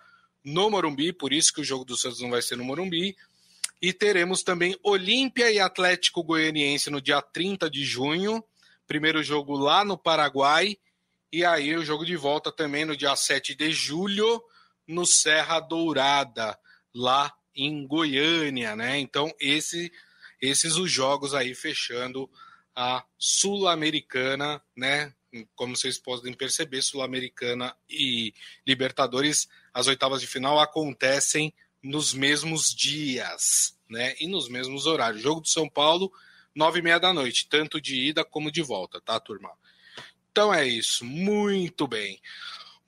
[0.49, 3.17] no Morumbi, por isso que o jogo do Santos não vai ser no Morumbi.
[3.81, 8.43] E teremos também Olímpia e Atlético Goianiense no dia 30 de junho,
[8.87, 10.77] primeiro jogo lá no Paraguai,
[11.31, 14.43] e aí o jogo de volta também no dia 7 de julho,
[14.87, 16.59] no Serra Dourada,
[16.95, 18.99] lá em Goiânia, né?
[18.99, 19.93] Então, esse
[20.41, 22.31] esses os jogos aí fechando
[22.75, 25.13] a Sul-Americana, né?
[25.55, 28.33] Como vocês podem perceber, Sul-Americana e
[28.67, 34.15] Libertadores, as oitavas de final acontecem nos mesmos dias, né?
[34.19, 35.23] E nos mesmos horários.
[35.23, 36.11] Jogo do São Paulo,
[36.55, 39.51] nove e meia da noite, tanto de ida como de volta, tá, turma?
[40.31, 42.21] Então é isso, muito bem.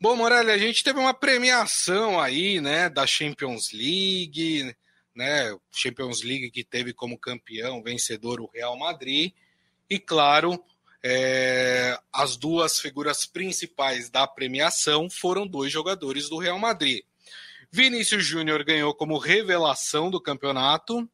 [0.01, 4.75] Bom, Morelli, a gente teve uma premiação aí, né, da Champions League,
[5.15, 5.55] né?
[5.71, 9.33] Champions League que teve como campeão vencedor o Real Madrid.
[9.89, 10.63] E claro,
[11.03, 17.03] é, as duas figuras principais da premiação foram dois jogadores do Real Madrid.
[17.73, 21.09] Vinícius Júnior ganhou como revelação do campeonato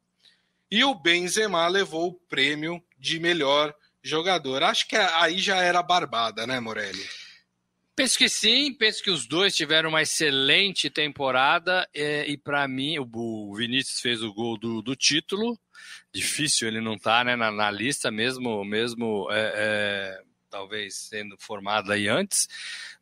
[0.69, 4.63] e o Benzema levou o prêmio de melhor jogador.
[4.63, 7.07] Acho que aí já era barbada, né, Morelli?
[7.97, 12.99] Penso que sim, penso que os dois tiveram uma excelente temporada é, e para mim
[12.99, 15.59] o, Vinícius fez o gol do, do título.
[16.13, 21.91] Difícil ele não tá né, na, na lista mesmo, mesmo é, é, talvez sendo formado
[21.91, 22.47] aí antes.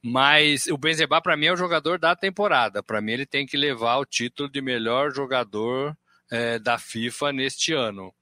[0.01, 2.81] Mas o Benzema para mim é o jogador da temporada.
[2.81, 5.93] Para mim ele tem que levar o título de melhor jogador
[6.31, 8.15] é, da FIFA neste ano.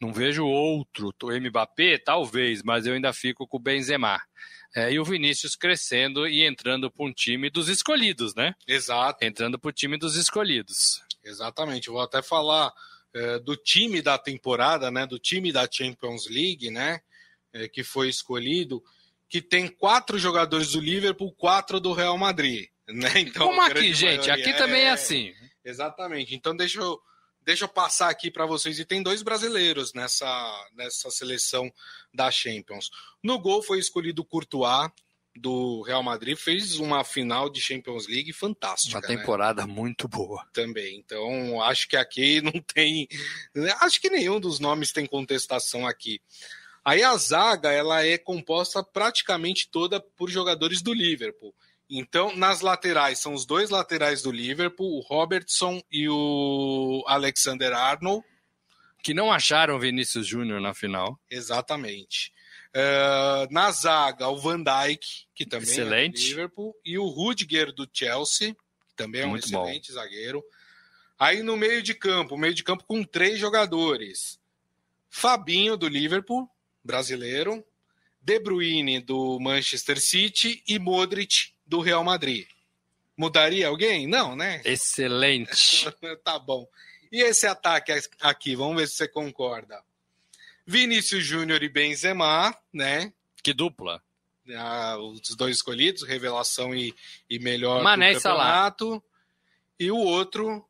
[0.00, 1.12] Não vejo outro.
[1.22, 4.18] O Mbappé talvez, mas eu ainda fico com o Benzema.
[4.76, 8.54] É, e o Vinícius crescendo e entrando para um time dos escolhidos, né?
[8.68, 9.24] Exato.
[9.24, 11.02] Entrando para o time dos escolhidos.
[11.24, 11.88] Exatamente.
[11.88, 12.70] vou até falar
[13.14, 15.06] é, do time da temporada, né?
[15.06, 17.00] Do time da Champions League, né?
[17.54, 18.84] É, que foi escolhido,
[19.30, 22.68] que tem quatro jogadores do Liverpool, quatro do Real Madrid.
[22.86, 23.08] Né?
[23.16, 24.30] Então, Como aqui, gente?
[24.30, 25.32] Aqui também é, é assim.
[25.64, 26.34] Exatamente.
[26.34, 27.00] Então deixa eu
[27.46, 28.78] Deixa eu passar aqui para vocês.
[28.80, 31.72] E tem dois brasileiros nessa, nessa seleção
[32.12, 32.90] da Champions.
[33.22, 34.90] No gol foi escolhido Courtois,
[35.38, 38.98] do Real Madrid fez uma final de Champions League fantástica.
[38.98, 39.16] Uma né?
[39.16, 39.72] temporada né?
[39.72, 40.44] muito boa.
[40.52, 40.98] Também.
[40.98, 43.06] Então, acho que aqui não tem.
[43.80, 46.20] Acho que nenhum dos nomes tem contestação aqui.
[46.84, 51.54] Aí a zaga ela é composta praticamente toda por jogadores do Liverpool.
[51.88, 58.24] Então, nas laterais, são os dois laterais do Liverpool, o Robertson e o Alexander Arnold.
[59.02, 61.18] Que não acharam Vinícius Júnior na final.
[61.30, 62.32] Exatamente.
[62.74, 66.16] Uh, na zaga, o Van Dijk, que também excelente.
[66.16, 68.54] é do Liverpool, e o Rudiger do Chelsea,
[68.88, 69.94] que também é um Muito excelente bom.
[69.94, 70.44] zagueiro.
[71.18, 74.38] Aí no meio de campo, meio de campo com três jogadores.
[75.08, 76.46] Fabinho do Liverpool,
[76.84, 77.64] brasileiro,
[78.20, 82.46] De Bruyne do Manchester City e Modric do Real Madrid.
[83.16, 84.06] Mudaria alguém?
[84.06, 84.60] Não, né?
[84.64, 85.90] Excelente.
[86.22, 86.68] tá bom.
[87.10, 89.82] E esse ataque aqui, vamos ver se você concorda.
[90.66, 93.12] Vinícius Júnior e Benzema, né?
[93.42, 94.02] Que dupla.
[94.54, 96.94] Ah, os dois escolhidos, revelação e,
[97.28, 98.90] e melhor Mané do campeonato.
[98.90, 99.02] Salah.
[99.78, 100.64] E o outro,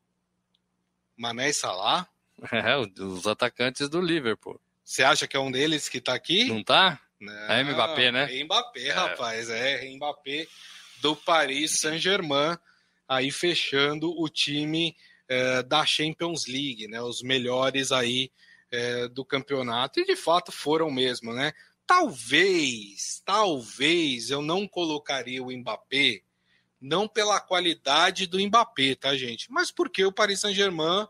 [1.16, 2.08] Mané e Salah.
[2.52, 4.60] É, os atacantes do Liverpool.
[4.84, 6.44] Você acha que é um deles que tá aqui?
[6.44, 7.00] Não tá?
[7.18, 8.28] Não, é Mbappé, né?
[8.30, 8.92] É Mbappé, é.
[8.92, 9.48] rapaz.
[9.48, 10.46] É, é Mbappé
[11.00, 12.56] do Paris Saint-Germain,
[13.08, 14.96] aí fechando o time
[15.28, 17.00] é, da Champions League, né?
[17.00, 18.30] Os melhores aí
[18.70, 21.52] é, do campeonato, e de fato foram mesmo, né?
[21.86, 26.22] Talvez, talvez eu não colocaria o Mbappé,
[26.80, 29.50] não pela qualidade do Mbappé, tá, gente?
[29.50, 31.06] Mas porque o Paris Saint-Germain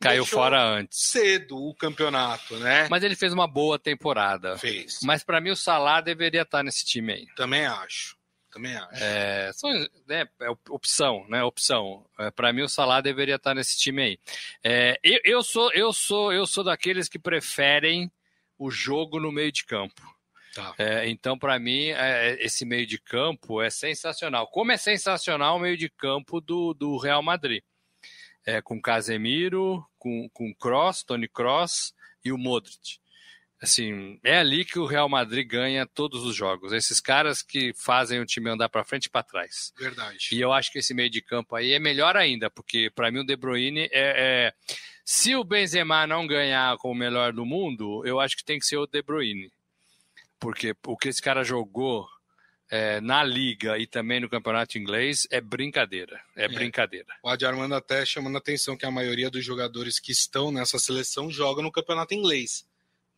[0.00, 0.98] caiu fora antes.
[0.98, 2.88] Cedo o campeonato, né?
[2.90, 4.56] Mas ele fez uma boa temporada.
[4.58, 4.98] Fez.
[5.02, 7.26] Mas para mim o Salah deveria estar nesse time aí.
[7.36, 8.16] Também acho.
[8.54, 9.02] Também acho.
[9.02, 9.68] É, só,
[10.06, 11.42] né, é opção, né?
[11.42, 12.06] Opção.
[12.20, 14.18] É, para mim o Salah deveria estar nesse time aí.
[14.62, 18.08] É, eu, eu sou, eu sou, eu sou daqueles que preferem
[18.56, 20.00] o jogo no meio de campo.
[20.54, 20.72] Tá.
[20.78, 24.46] É, então, para mim, é, esse meio de campo é sensacional.
[24.46, 27.60] Como é sensacional o meio de campo do, do Real Madrid.
[28.46, 31.92] É, com Casemiro, com, com Cross, Tony Cross
[32.24, 33.00] e o Modric
[33.60, 36.72] assim, é ali que o Real Madrid ganha todos os jogos.
[36.72, 39.72] Esses caras que fazem o time andar para frente e para trás.
[39.78, 40.28] Verdade.
[40.32, 43.20] E eu acho que esse meio de campo aí é melhor ainda, porque para mim
[43.20, 44.52] o De Bruyne é, é,
[45.04, 48.66] se o Benzema não ganhar com o melhor do mundo, eu acho que tem que
[48.66, 49.50] ser o De Bruyne.
[50.38, 52.06] Porque o que esse cara jogou
[52.70, 56.20] é, na liga e também no campeonato inglês é brincadeira.
[56.36, 56.48] É, é.
[56.48, 57.14] brincadeira.
[57.22, 60.78] O Adi Armando até chamando a atenção que a maioria dos jogadores que estão nessa
[60.78, 62.66] seleção jogam no campeonato inglês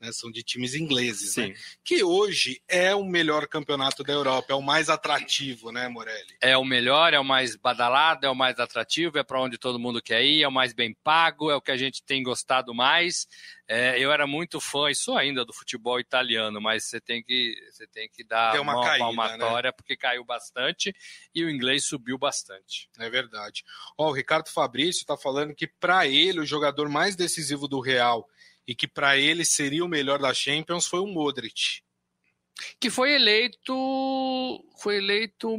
[0.01, 1.55] né, são de times ingleses, né,
[1.85, 6.37] que hoje é o melhor campeonato da Europa, é o mais atrativo, né, Morelli?
[6.41, 9.79] É o melhor, é o mais badalado, é o mais atrativo, é para onde todo
[9.79, 12.75] mundo quer ir, é o mais bem pago, é o que a gente tem gostado
[12.75, 13.27] mais.
[13.69, 17.55] É, eu era muito fã, e sou ainda do futebol italiano, mas você tem que,
[17.71, 19.73] você tem que dar uma, uma caída, palmatória, né?
[19.73, 20.95] porque caiu bastante
[21.35, 22.89] e o inglês subiu bastante.
[22.99, 23.65] É verdade.
[23.99, 28.29] Ó, o Ricardo Fabrício está falando que para ele o jogador mais decisivo do Real
[28.67, 31.83] e que para ele seria o melhor da Champions foi o Modric.
[32.81, 33.75] Que foi eleito.
[34.79, 35.57] Foi eleito.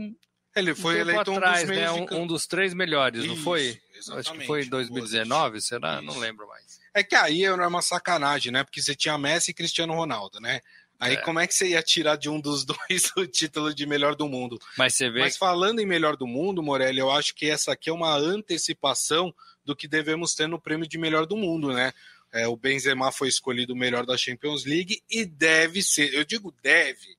[0.55, 1.91] Ele foi um eleito atrás, um, dos né?
[1.91, 3.79] um, um, dos três melhores, Isso, não foi?
[4.13, 5.95] Acho que foi em 2019, será?
[5.95, 6.03] Isso.
[6.03, 6.79] Não lembro mais.
[6.95, 8.63] É que aí era uma sacanagem, né?
[8.63, 10.61] Porque você tinha Messi e Cristiano Ronaldo, né?
[10.99, 11.17] Aí é.
[11.17, 14.27] como é que você ia tirar de um dos dois o título de melhor do
[14.27, 14.59] mundo?
[14.75, 15.19] Mas você vê.
[15.19, 19.33] Mas falando em melhor do mundo, Morelli, eu acho que essa aqui é uma antecipação
[19.63, 21.93] do que devemos ter no prêmio de melhor do mundo, né?
[22.31, 26.53] É, o Benzema foi escolhido o melhor da Champions League e deve ser, eu digo
[26.61, 27.17] deve,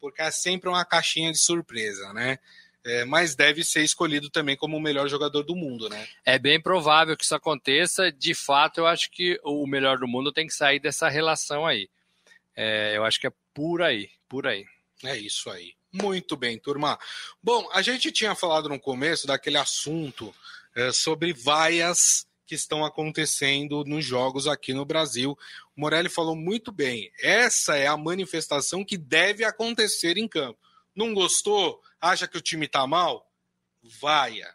[0.00, 2.38] porque é sempre uma caixinha de surpresa, né?
[2.84, 6.08] É, mas deve ser escolhido também como o melhor jogador do mundo, né?
[6.24, 8.10] É bem provável que isso aconteça.
[8.10, 11.88] De fato, eu acho que o melhor do mundo tem que sair dessa relação aí.
[12.56, 14.64] É, eu acho que é por aí, por aí.
[15.04, 15.74] É isso aí.
[15.92, 16.98] Muito bem, turma.
[17.42, 20.34] Bom, a gente tinha falado no começo daquele assunto
[20.74, 25.38] é, sobre vaias que estão acontecendo nos jogos aqui no Brasil.
[25.76, 27.12] O Morelli falou muito bem.
[27.20, 30.58] Essa é a manifestação que deve acontecer em campo.
[30.96, 31.82] Não gostou?
[32.00, 33.30] Acha que o time está mal?
[34.00, 34.48] Vaia,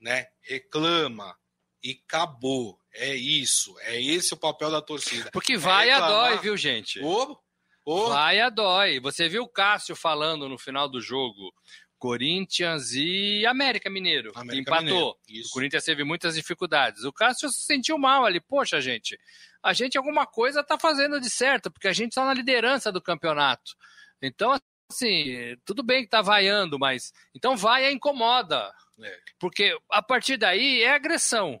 [0.00, 0.26] né?
[0.40, 1.38] Reclama
[1.80, 2.76] e acabou.
[2.92, 3.78] É isso.
[3.82, 5.30] É esse o papel da torcida.
[5.30, 7.00] Porque vai é a dói, viu, gente?
[7.00, 7.38] Ô,
[7.84, 8.08] ô.
[8.08, 8.98] Vai a dói.
[8.98, 11.54] Você viu o Cássio falando no final do jogo
[11.98, 15.18] Corinthians e América Mineiro, América empatou.
[15.26, 15.48] Mineiro.
[15.48, 17.04] O Corinthians teve muitas dificuldades.
[17.04, 18.40] O Cássio se sentiu mal ali.
[18.40, 19.18] Poxa, gente,
[19.62, 23.02] a gente alguma coisa está fazendo de certo, porque a gente está na liderança do
[23.02, 23.76] campeonato.
[24.22, 24.56] Então,
[24.90, 28.72] assim, tudo bem que está vaiando, mas então vai incomoda.
[29.00, 29.18] É.
[29.38, 31.60] Porque a partir daí é agressão.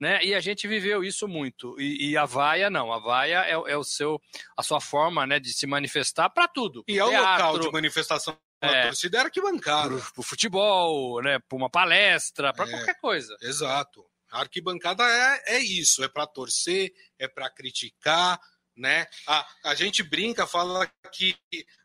[0.00, 0.24] Né?
[0.24, 1.78] E a gente viveu isso muito.
[1.78, 2.90] E, e a vaia, não.
[2.90, 4.18] A vaia é, é, o seu,
[4.56, 6.82] a sua forma né, de se manifestar para tudo.
[6.88, 9.96] E é o local de manifestação A torcida era arquibancada.
[9.96, 11.38] Pro, pro futebol, né?
[11.38, 13.36] Para uma palestra, para é, qualquer coisa.
[13.40, 14.04] Exato.
[14.30, 18.40] A arquibancada é, é isso, é para torcer, é para criticar,
[18.76, 19.06] né?
[19.26, 21.36] A, a gente brinca, fala que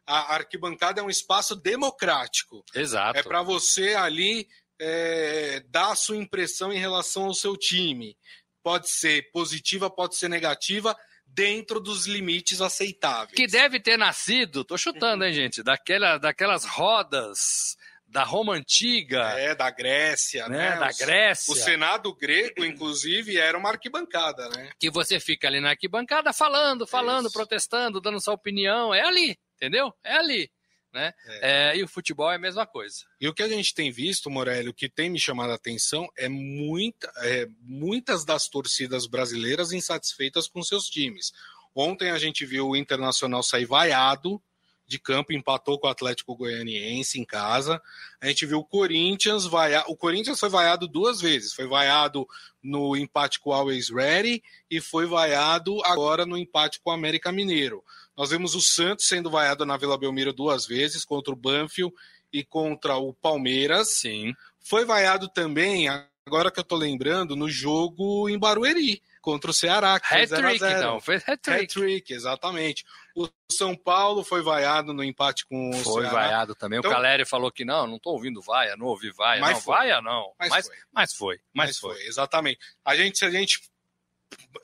[0.05, 2.63] a arquibancada é um espaço democrático.
[2.73, 3.17] Exato.
[3.17, 4.47] É para você ali
[4.79, 8.17] é, dar a sua impressão em relação ao seu time.
[8.61, 13.35] Pode ser positiva, pode ser negativa, dentro dos limites aceitáveis.
[13.35, 17.75] Que deve ter nascido, tô chutando, hein, gente, daquela, daquelas rodas
[18.07, 19.31] da Roma antiga.
[19.37, 20.69] É, da Grécia, né?
[20.69, 20.79] né?
[20.79, 21.53] Da Grécia.
[21.53, 24.69] O Senado grego, inclusive, era uma arquibancada, né?
[24.79, 27.33] Que você fica ali na arquibancada falando, falando, Isso.
[27.33, 28.93] protestando, dando sua opinião.
[28.93, 29.93] É ali, entendeu?
[30.03, 30.49] É ali.
[30.95, 31.13] Né?
[31.25, 31.71] É.
[31.73, 33.03] É, e o futebol é a mesma coisa.
[33.19, 36.07] E o que a gente tem visto, Morelli, o que tem me chamado a atenção
[36.17, 41.33] é, muita, é muitas das torcidas brasileiras insatisfeitas com seus times.
[41.75, 44.41] Ontem a gente viu o Internacional sair vaiado
[44.87, 47.81] de campo, empatou com o Atlético Goianiense em casa.
[48.21, 49.83] A gente viu o Corinthians vaiar.
[49.89, 51.51] O Corinthians foi vaiado duas vezes.
[51.51, 52.25] Foi vaiado
[52.63, 57.33] no empate com o Always Ready e foi vaiado agora no empate com o América
[57.33, 57.83] Mineiro.
[58.17, 61.93] Nós vimos o Santos sendo vaiado na Vila Belmiro duas vezes, contra o Banfield
[62.31, 63.97] e contra o Palmeiras.
[63.97, 64.33] Sim.
[64.59, 65.87] Foi vaiado também,
[66.25, 69.95] agora que eu tô lembrando, no jogo em Barueri contra o Ceará.
[69.95, 71.01] Hat-trick, então.
[71.01, 71.63] Foi hat-trick.
[71.63, 72.85] Hat-trick, exatamente.
[73.15, 76.09] O São Paulo foi vaiado no empate com o foi Ceará.
[76.09, 76.77] Foi vaiado também.
[76.77, 79.41] Então, o Caleri falou que não, não estou ouvindo vaia, não ouvi vaia.
[79.41, 79.75] Mas não, foi.
[79.75, 80.31] vaia não.
[80.39, 80.75] Mas, mas, foi.
[80.93, 81.39] Mas foi.
[81.53, 81.95] Mas, mas foi.
[81.95, 82.05] foi.
[82.05, 82.59] Exatamente.
[82.85, 83.59] A gente, se a gente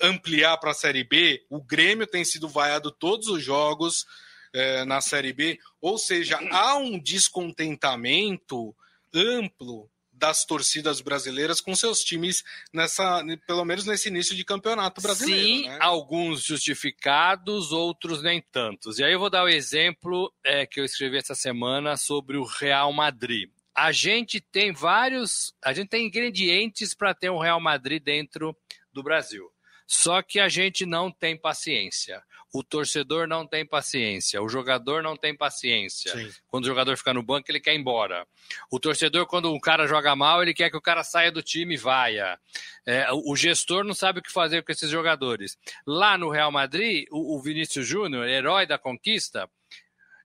[0.02, 4.06] ampliar para a Série B, o Grêmio tem sido vaiado todos os jogos
[4.54, 8.76] é, na Série B, ou seja, há um descontentamento
[9.13, 9.89] amplo
[10.21, 15.43] das torcidas brasileiras com seus times nessa, pelo menos nesse início de campeonato brasileiro.
[15.43, 15.78] Sim, né?
[15.82, 19.00] alguns justificados, outros nem tantos.
[19.00, 22.43] E aí eu vou dar o exemplo é, que eu escrevi essa semana sobre o
[22.43, 23.50] Real Madrid.
[23.74, 28.56] A gente tem vários, a gente tem ingredientes para ter um Real Madrid dentro
[28.93, 29.51] do Brasil.
[29.88, 32.23] Só que a gente não tem paciência.
[32.54, 34.41] O torcedor não tem paciência.
[34.41, 36.13] O jogador não tem paciência.
[36.13, 36.32] Sim.
[36.47, 38.25] Quando o jogador fica no banco, ele quer ir embora.
[38.71, 41.73] O torcedor, quando um cara joga mal, ele quer que o cara saia do time
[41.73, 42.39] e vaia.
[42.86, 45.58] É, o gestor não sabe o que fazer com esses jogadores.
[45.86, 49.49] Lá no Real Madrid, o, o Vinícius Júnior, herói da conquista,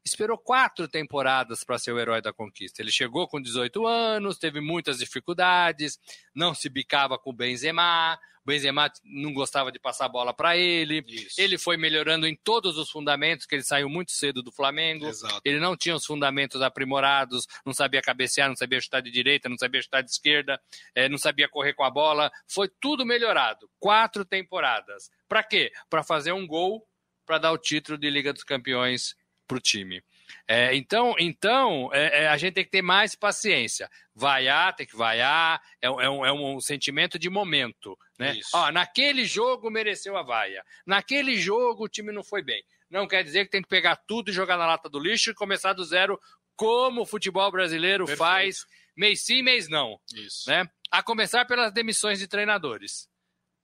[0.04, 2.80] esperou quatro temporadas para ser o herói da conquista.
[2.80, 5.98] Ele chegou com 18 anos, teve muitas dificuldades,
[6.32, 11.04] não se bicava com o Benzema, Benzema não gostava de passar a bola para ele.
[11.06, 11.40] Isso.
[11.40, 15.06] Ele foi melhorando em todos os fundamentos, que ele saiu muito cedo do Flamengo.
[15.06, 15.40] Exato.
[15.44, 19.58] Ele não tinha os fundamentos aprimorados, não sabia cabecear, não sabia chutar de direita, não
[19.58, 20.60] sabia chutar de esquerda,
[20.94, 22.30] é, não sabia correr com a bola.
[22.48, 23.68] Foi tudo melhorado.
[23.78, 25.10] Quatro temporadas.
[25.28, 25.72] Para quê?
[25.90, 26.86] Para fazer um gol
[27.26, 30.02] para dar o título de Liga dos Campeões para o time.
[30.48, 33.88] É, então, então é, é, a gente tem que ter mais paciência.
[34.14, 37.96] Vaiar, tem que vaiar, é, é, um, é um sentimento de momento.
[38.18, 38.38] Né?
[38.54, 40.64] Ó, naquele jogo mereceu a vaia.
[40.86, 42.64] Naquele jogo o time não foi bem.
[42.90, 45.34] Não quer dizer que tem que pegar tudo e jogar na lata do lixo e
[45.34, 46.20] começar do zero,
[46.54, 48.18] como o futebol brasileiro Perfeito.
[48.18, 50.00] faz, mês sim, mês não.
[50.14, 50.48] Isso.
[50.48, 50.68] Né?
[50.90, 53.08] A começar pelas demissões de treinadores.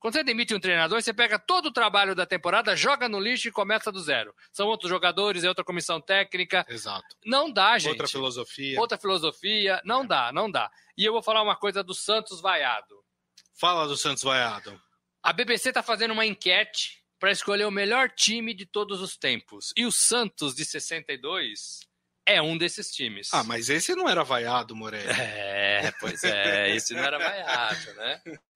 [0.03, 3.47] Quando você demite um treinador, você pega todo o trabalho da temporada, joga no lixo
[3.47, 4.35] e começa do zero.
[4.53, 6.67] São outros jogadores, é outra comissão técnica.
[6.69, 7.17] Exato.
[7.25, 7.93] Não dá, gente.
[7.93, 8.81] Outra filosofia.
[8.81, 9.81] Outra filosofia.
[9.85, 10.07] Não é.
[10.09, 10.69] dá, não dá.
[10.99, 13.02] E eu vou falar uma coisa do Santos Vaiado.
[13.63, 14.77] Fala do Santos Vaiado.
[15.23, 19.73] A BBC está fazendo uma enquete para escolher o melhor time de todos os tempos.
[19.77, 21.79] E o Santos, de 62,
[22.27, 23.29] é um desses times.
[23.33, 25.13] Ah, mas esse não era vaiado, Moreira.
[25.13, 28.21] É, pois é, esse não era vaiado, né?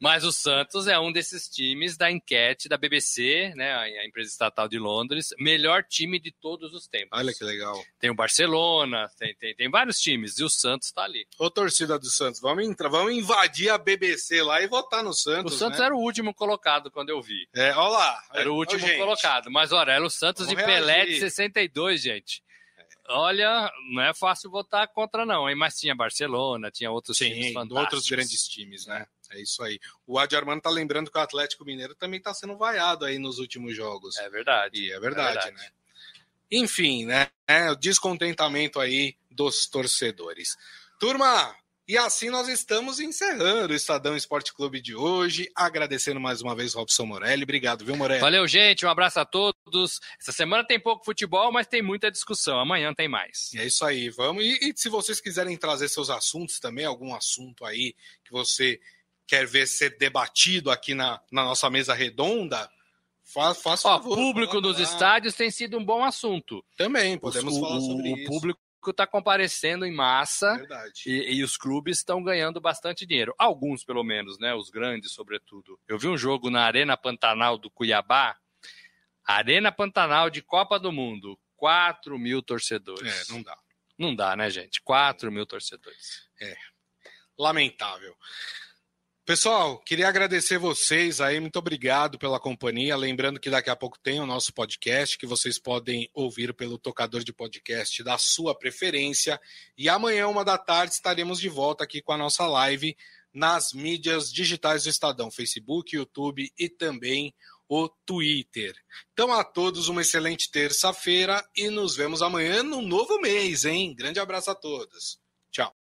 [0.00, 4.68] Mas o Santos é um desses times da enquete da BBC, né, a empresa estatal
[4.68, 7.10] de Londres, melhor time de todos os tempos.
[7.12, 7.82] Olha que legal.
[7.98, 11.26] Tem o Barcelona, tem, tem, tem vários times, e o Santos está ali.
[11.38, 15.54] Ô, torcida do Santos, vamos entrar, vamos invadir a BBC lá e votar no Santos.
[15.54, 15.86] O Santos né?
[15.86, 17.48] era o último colocado quando eu vi.
[17.54, 18.22] É, olha lá.
[18.32, 19.50] Era o último Ô, colocado.
[19.50, 20.86] Mas olha, era o Santos vamos de reagir.
[20.86, 22.43] Pelé de 62, gente.
[23.08, 25.54] Olha, não é fácil votar contra, não, hein?
[25.54, 27.78] Mas tinha Barcelona, tinha outros Sim, times fantásticos.
[27.82, 29.06] outros grandes times, né?
[29.30, 29.78] É isso aí.
[30.06, 33.38] O Adi Armando tá lembrando que o Atlético Mineiro também tá sendo vaiado aí nos
[33.38, 34.16] últimos jogos.
[34.16, 34.80] É verdade.
[34.80, 35.56] E é verdade, é verdade.
[35.56, 35.70] né?
[36.50, 37.28] Enfim, né?
[37.46, 40.56] É o descontentamento aí dos torcedores.
[40.98, 41.54] Turma,
[41.86, 45.50] e assim nós estamos encerrando o Estadão Esporte Clube de hoje.
[45.54, 47.42] Agradecendo mais uma vez o Robson Morelli.
[47.42, 48.20] Obrigado, viu, Morelli?
[48.20, 48.86] Valeu, gente.
[48.86, 50.00] Um abraço a todos.
[50.18, 52.58] Essa semana tem pouco futebol, mas tem muita discussão.
[52.58, 53.50] Amanhã tem mais.
[53.54, 54.42] É isso aí, vamos.
[54.44, 57.94] E, e se vocês quiserem trazer seus assuntos também, algum assunto aí
[58.24, 58.80] que você
[59.26, 62.70] quer ver ser debatido aqui na, na nossa mesa redonda,
[63.24, 64.12] Faz, faz Ó, favor.
[64.12, 66.62] O público nos estádios tem sido um bom assunto.
[66.76, 68.30] Também, podemos o, falar sobre o, isso.
[68.30, 68.60] O público
[68.90, 70.56] está comparecendo em massa
[71.06, 73.34] e, e, os clubes estão ganhando bastante dinheiro.
[73.38, 74.54] Alguns, pelo menos, né?
[74.54, 75.78] Os grandes, sobretudo.
[75.88, 78.36] Eu vi um jogo na Arena Pantanal do Cuiabá,
[79.24, 83.28] Arena Pantanal de Copa do Mundo, 4 mil torcedores.
[83.28, 83.58] É, não dá.
[83.98, 84.80] Não dá, né, gente?
[84.82, 86.28] 4 mil torcedores.
[86.40, 86.54] É.
[87.38, 88.14] Lamentável.
[89.26, 92.94] Pessoal, queria agradecer vocês aí, muito obrigado pela companhia.
[92.94, 97.24] Lembrando que daqui a pouco tem o nosso podcast, que vocês podem ouvir pelo tocador
[97.24, 99.40] de podcast da sua preferência.
[99.78, 102.94] E amanhã, uma da tarde, estaremos de volta aqui com a nossa live
[103.32, 107.34] nas mídias digitais do Estadão, Facebook, YouTube e também
[107.66, 108.74] o Twitter.
[109.14, 113.94] Então, a todos uma excelente terça-feira e nos vemos amanhã no novo mês, hein?
[113.96, 115.18] Grande abraço a todos.
[115.50, 115.72] Tchau.